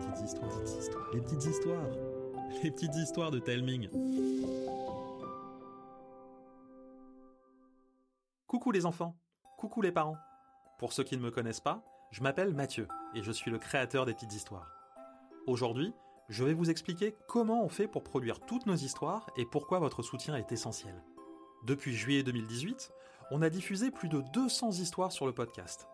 les 0.00 0.06
petites 0.06 0.24
histoires, 0.24 1.10
les 1.12 1.20
petites 1.20 1.44
histoires, 1.44 1.86
les 2.62 2.70
petites 2.70 2.96
histoires 2.96 3.30
de 3.30 3.38
Telming. 3.38 3.88
Coucou 8.46 8.72
les 8.72 8.86
enfants, 8.86 9.16
coucou 9.58 9.82
les 9.82 9.92
parents. 9.92 10.16
Pour 10.78 10.92
ceux 10.92 11.04
qui 11.04 11.16
ne 11.16 11.22
me 11.22 11.30
connaissent 11.30 11.60
pas, 11.60 11.82
je 12.10 12.22
m'appelle 12.22 12.54
Mathieu 12.54 12.88
et 13.14 13.22
je 13.22 13.32
suis 13.32 13.50
le 13.50 13.58
créateur 13.58 14.06
des 14.06 14.14
petites 14.14 14.32
histoires. 14.34 14.72
Aujourd'hui, 15.46 15.92
je 16.28 16.44
vais 16.44 16.54
vous 16.54 16.70
expliquer 16.70 17.14
comment 17.28 17.62
on 17.64 17.68
fait 17.68 17.88
pour 17.88 18.02
produire 18.02 18.40
toutes 18.40 18.66
nos 18.66 18.76
histoires 18.76 19.30
et 19.36 19.44
pourquoi 19.44 19.78
votre 19.78 20.02
soutien 20.02 20.36
est 20.36 20.52
essentiel. 20.52 20.94
Depuis 21.64 21.94
juillet 21.94 22.22
2018, 22.22 22.90
on 23.30 23.42
a 23.42 23.50
diffusé 23.50 23.90
plus 23.90 24.08
de 24.08 24.22
200 24.32 24.72
histoires 24.72 25.12
sur 25.12 25.26
le 25.26 25.32
podcast. 25.32 25.86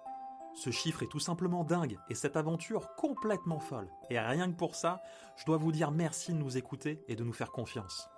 Ce 0.56 0.70
chiffre 0.70 1.02
est 1.02 1.08
tout 1.08 1.20
simplement 1.20 1.64
dingue 1.64 1.98
et 2.08 2.14
cette 2.14 2.38
aventure 2.38 2.94
complètement 2.96 3.60
folle. 3.60 3.90
Et 4.08 4.18
rien 4.18 4.50
que 4.50 4.56
pour 4.56 4.74
ça, 4.74 5.02
je 5.36 5.44
dois 5.44 5.58
vous 5.58 5.70
dire 5.70 5.90
merci 5.90 6.32
de 6.32 6.38
nous 6.38 6.56
écouter 6.56 7.04
et 7.08 7.14
de 7.14 7.24
nous 7.24 7.34
faire 7.34 7.52
confiance. 7.52 8.08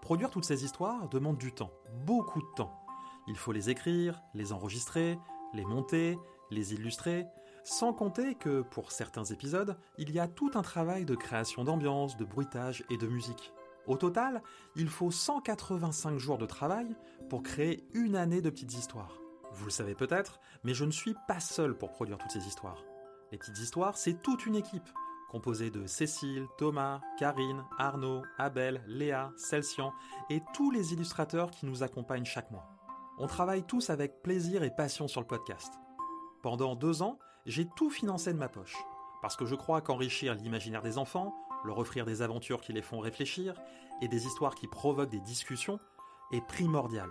Produire 0.00 0.30
toutes 0.30 0.44
ces 0.44 0.64
histoires 0.64 1.08
demande 1.08 1.38
du 1.38 1.52
temps, 1.52 1.72
beaucoup 2.04 2.40
de 2.40 2.54
temps. 2.54 2.80
Il 3.26 3.36
faut 3.36 3.50
les 3.50 3.68
écrire, 3.68 4.22
les 4.32 4.52
enregistrer, 4.52 5.18
les 5.54 5.64
monter, 5.64 6.16
les 6.52 6.72
illustrer, 6.72 7.26
sans 7.64 7.92
compter 7.92 8.36
que 8.36 8.62
pour 8.62 8.92
certains 8.92 9.24
épisodes, 9.24 9.76
il 9.98 10.12
y 10.12 10.20
a 10.20 10.28
tout 10.28 10.52
un 10.54 10.62
travail 10.62 11.04
de 11.04 11.16
création 11.16 11.64
d'ambiance, 11.64 12.16
de 12.16 12.24
bruitage 12.24 12.84
et 12.90 12.96
de 12.96 13.08
musique. 13.08 13.52
Au 13.88 13.96
total, 13.96 14.40
il 14.76 14.88
faut 14.88 15.10
185 15.10 16.16
jours 16.18 16.38
de 16.38 16.46
travail 16.46 16.94
pour 17.28 17.42
créer 17.42 17.88
une 17.92 18.14
année 18.14 18.40
de 18.40 18.50
petites 18.50 18.74
histoires. 18.74 19.18
Vous 19.56 19.64
le 19.64 19.70
savez 19.70 19.94
peut-être, 19.94 20.38
mais 20.64 20.74
je 20.74 20.84
ne 20.84 20.90
suis 20.90 21.14
pas 21.26 21.40
seul 21.40 21.76
pour 21.76 21.90
produire 21.90 22.18
toutes 22.18 22.30
ces 22.30 22.46
histoires. 22.46 22.84
Les 23.32 23.38
petites 23.38 23.58
histoires, 23.58 23.96
c'est 23.96 24.20
toute 24.22 24.44
une 24.44 24.54
équipe, 24.54 24.88
composée 25.30 25.70
de 25.70 25.86
Cécile, 25.86 26.46
Thomas, 26.58 27.00
Karine, 27.18 27.64
Arnaud, 27.78 28.22
Abel, 28.36 28.84
Léa, 28.86 29.32
Celsian 29.36 29.94
et 30.28 30.42
tous 30.52 30.70
les 30.70 30.92
illustrateurs 30.92 31.50
qui 31.50 31.64
nous 31.64 31.82
accompagnent 31.82 32.26
chaque 32.26 32.50
mois. 32.50 32.68
On 33.18 33.26
travaille 33.26 33.64
tous 33.64 33.88
avec 33.88 34.22
plaisir 34.22 34.62
et 34.62 34.70
passion 34.70 35.08
sur 35.08 35.22
le 35.22 35.26
podcast. 35.26 35.72
Pendant 36.42 36.76
deux 36.76 37.00
ans, 37.00 37.18
j'ai 37.46 37.66
tout 37.76 37.88
financé 37.88 38.34
de 38.34 38.38
ma 38.38 38.50
poche, 38.50 38.76
parce 39.22 39.36
que 39.36 39.46
je 39.46 39.54
crois 39.54 39.80
qu'enrichir 39.80 40.34
l'imaginaire 40.34 40.82
des 40.82 40.98
enfants, 40.98 41.34
leur 41.64 41.78
offrir 41.78 42.04
des 42.04 42.20
aventures 42.20 42.60
qui 42.60 42.74
les 42.74 42.82
font 42.82 43.00
réfléchir 43.00 43.54
et 44.02 44.08
des 44.08 44.26
histoires 44.26 44.54
qui 44.54 44.68
provoquent 44.68 45.10
des 45.10 45.20
discussions 45.20 45.80
est 46.30 46.46
primordial. 46.46 47.08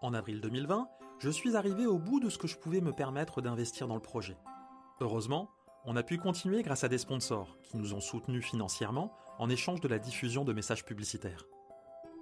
En 0.00 0.14
avril 0.14 0.40
2020, 0.40 0.88
je 1.18 1.28
suis 1.28 1.56
arrivé 1.56 1.84
au 1.84 1.98
bout 1.98 2.20
de 2.20 2.30
ce 2.30 2.38
que 2.38 2.46
je 2.46 2.56
pouvais 2.56 2.80
me 2.80 2.92
permettre 2.92 3.40
d'investir 3.40 3.88
dans 3.88 3.96
le 3.96 4.00
projet. 4.00 4.36
Heureusement, 5.00 5.50
on 5.84 5.96
a 5.96 6.04
pu 6.04 6.18
continuer 6.18 6.62
grâce 6.62 6.84
à 6.84 6.88
des 6.88 6.98
sponsors 6.98 7.58
qui 7.64 7.76
nous 7.76 7.94
ont 7.94 8.00
soutenus 8.00 8.44
financièrement 8.44 9.12
en 9.38 9.50
échange 9.50 9.80
de 9.80 9.88
la 9.88 9.98
diffusion 9.98 10.44
de 10.44 10.52
messages 10.52 10.84
publicitaires. 10.84 11.46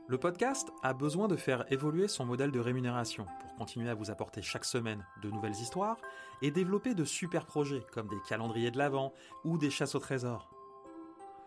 Le 0.09 0.17
podcast 0.17 0.71
a 0.83 0.95
besoin 0.95 1.29
de 1.29 1.37
faire 1.37 1.71
évoluer 1.71 2.09
son 2.09 2.25
modèle 2.25 2.51
de 2.51 2.61
rémunération 2.61 3.27
pour 3.41 3.55
continuer 3.57 3.91
à 3.91 3.95
vous 3.95 4.11
apporter 4.11 4.41
chaque 4.41 4.65
semaine 4.65 5.05
de 5.23 5.31
nouvelles 5.31 5.53
histoires 5.53 5.99
et 6.41 6.51
développer 6.51 6.95
de 6.95 7.05
super 7.05 7.45
projets 7.45 7.85
comme 7.93 8.09
des 8.09 8.21
calendriers 8.27 8.71
de 8.71 8.79
l'Avent 8.79 9.13
ou 9.45 9.59
des 9.59 9.71
chasses 9.71 9.95
au 9.95 9.99
trésor. 9.99 10.49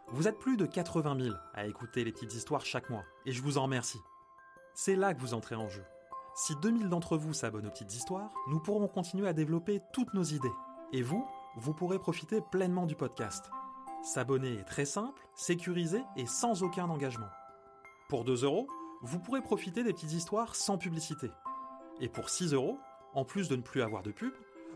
Vous 0.10 0.28
êtes 0.28 0.38
plus 0.38 0.58
de 0.58 0.68
80 0.68 1.24
000 1.24 1.36
à 1.56 1.66
écouter 1.66 2.04
les 2.04 2.12
petites 2.12 2.36
histoires 2.36 2.66
chaque 2.66 2.92
mois 2.92 3.06
et 3.26 3.32
je 3.32 3.42
vous 3.42 3.58
en 3.58 3.64
remercie. 3.64 4.02
C'est 4.76 4.96
là 4.96 5.16
que 5.16 5.22
vous 5.22 5.34
entrez 5.34 5.56
en 5.56 5.70
jeu. 5.70 5.84
Si 6.42 6.56
2000 6.56 6.88
d'entre 6.88 7.18
vous 7.18 7.34
s'abonnent 7.34 7.68
aux 7.68 7.70
petites 7.70 7.94
histoires, 7.94 8.32
nous 8.48 8.62
pourrons 8.62 8.88
continuer 8.88 9.28
à 9.28 9.34
développer 9.34 9.82
toutes 9.92 10.14
nos 10.14 10.24
idées. 10.24 10.54
Et 10.94 11.02
vous, 11.02 11.28
vous 11.58 11.74
pourrez 11.74 12.00
profiter 12.00 12.40
pleinement 12.40 12.86
du 12.86 12.96
podcast. 12.96 13.52
S'abonner 14.04 14.54
est 14.54 14.64
très 14.64 14.86
simple, 14.86 15.22
sécurisé 15.36 16.02
et 16.16 16.26
sans 16.26 16.64
aucun 16.64 16.90
engagement. 16.90 17.28
Pour 18.08 18.24
2 18.24 18.46
euros, 18.46 18.70
vous 19.02 19.20
pourrez 19.20 19.42
profiter 19.42 19.84
des 19.84 19.92
petites 19.92 20.14
histoires 20.14 20.56
sans 20.56 20.78
publicité. 20.78 21.30
Et 22.00 22.08
pour 22.08 22.30
6 22.30 22.54
euros, 22.54 22.80
en 23.14 23.26
plus 23.26 23.50
de 23.50 23.58
ne 23.58 23.62
plus 23.62 23.82
avoir 23.82 24.02
de 24.02 24.12
pub, 24.12 24.32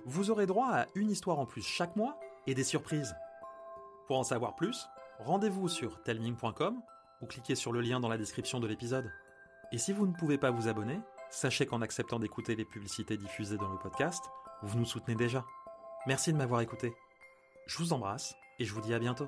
vous 0.05 0.31
aurez 0.31 0.47
droit 0.47 0.67
à 0.69 0.87
une 0.95 1.11
histoire 1.11 1.39
en 1.39 1.45
plus 1.45 1.65
chaque 1.65 1.95
mois 1.95 2.19
et 2.45 2.55
des 2.55 2.65
surprises. 2.65 3.15
Pour 4.07 4.19
en 4.19 4.23
savoir 4.23 4.57
plus, 4.57 4.89
rendez-vous 5.19 5.69
sur 5.69 6.03
telming.com 6.03 6.81
ou 7.21 7.25
cliquez 7.25 7.55
sur 7.55 7.71
le 7.71 7.79
lien 7.79 8.01
dans 8.01 8.09
la 8.09 8.17
description 8.17 8.59
de 8.59 8.67
l'épisode. 8.67 9.09
Et 9.71 9.77
si 9.77 9.93
vous 9.93 10.05
ne 10.05 10.13
pouvez 10.13 10.37
pas 10.37 10.51
vous 10.51 10.67
abonner, 10.67 10.99
Sachez 11.33 11.65
qu'en 11.65 11.81
acceptant 11.81 12.19
d'écouter 12.19 12.55
les 12.55 12.63
publicités 12.63 13.17
diffusées 13.17 13.57
dans 13.57 13.71
le 13.71 13.79
podcast, 13.79 14.23
vous 14.61 14.77
nous 14.77 14.85
soutenez 14.85 15.15
déjà. 15.15 15.43
Merci 16.05 16.31
de 16.31 16.37
m'avoir 16.37 16.61
écouté. 16.61 16.93
Je 17.65 17.79
vous 17.79 17.91
embrasse 17.91 18.35
et 18.59 18.65
je 18.65 18.71
vous 18.71 18.81
dis 18.81 18.93
à 18.93 18.99
bientôt. 18.99 19.27